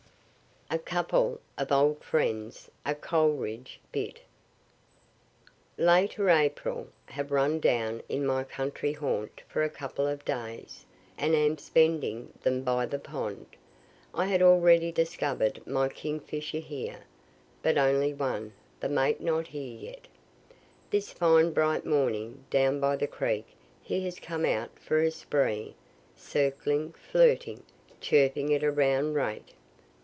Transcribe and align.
A 0.73 0.79
COUPLE 0.79 1.41
OF 1.57 1.69
OLD 1.69 2.01
FRIENDS 2.01 2.71
A 2.85 2.95
COLERIDGE 2.95 3.81
BIT 3.91 4.21
Latter 5.77 6.29
April. 6.29 6.87
Have 7.07 7.29
run 7.29 7.59
down 7.59 8.01
in 8.07 8.25
my 8.25 8.45
country 8.45 8.93
haunt 8.93 9.41
for 9.49 9.63
a 9.63 9.69
couple 9.69 10.07
of 10.07 10.23
days, 10.23 10.85
and 11.17 11.35
am 11.35 11.57
spending 11.57 12.31
them 12.43 12.63
by 12.63 12.85
the 12.85 12.99
pond. 12.99 13.47
I 14.13 14.27
had 14.27 14.41
already 14.41 14.93
discover'd 14.93 15.61
my 15.67 15.89
kingfisher 15.89 16.59
here 16.59 17.01
(but 17.61 17.77
only 17.77 18.13
one 18.13 18.53
the 18.79 18.87
mate 18.87 19.19
not 19.19 19.47
here 19.47 19.77
yet.) 19.77 20.07
This 20.89 21.11
fine 21.11 21.51
bright 21.51 21.85
morning, 21.85 22.45
down 22.49 22.79
by 22.79 22.95
the 22.95 23.07
creek, 23.07 23.57
he 23.83 24.05
has 24.05 24.21
come 24.21 24.45
out 24.45 24.79
for 24.79 25.01
a 25.01 25.11
spree, 25.11 25.75
circling, 26.15 26.93
flirting, 26.93 27.63
chirping 27.99 28.53
at 28.53 28.63
a 28.63 28.71
round 28.71 29.15
rate. 29.15 29.49